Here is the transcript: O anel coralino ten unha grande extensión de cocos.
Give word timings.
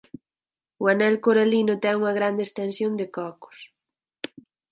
O 0.81 0.83
anel 0.93 1.15
coralino 1.25 1.73
ten 1.83 1.93
unha 2.01 2.13
grande 2.19 2.41
extensión 2.47 2.91
de 2.99 3.05
cocos. 3.15 3.57